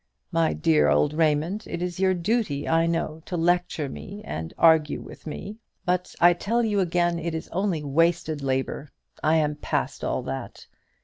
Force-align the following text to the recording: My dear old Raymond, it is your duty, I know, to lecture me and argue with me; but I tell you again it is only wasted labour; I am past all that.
My 0.31 0.53
dear 0.53 0.89
old 0.89 1.13
Raymond, 1.13 1.65
it 1.67 1.79
is 1.79 1.99
your 1.99 2.15
duty, 2.15 2.67
I 2.67 2.87
know, 2.87 3.21
to 3.27 3.37
lecture 3.37 3.87
me 3.87 4.23
and 4.25 4.51
argue 4.57 4.99
with 4.99 5.27
me; 5.27 5.57
but 5.85 6.15
I 6.19 6.33
tell 6.33 6.63
you 6.63 6.79
again 6.79 7.19
it 7.19 7.35
is 7.35 7.47
only 7.49 7.83
wasted 7.83 8.41
labour; 8.41 8.89
I 9.21 9.35
am 9.35 9.53
past 9.57 10.03
all 10.03 10.23
that. 10.23 10.65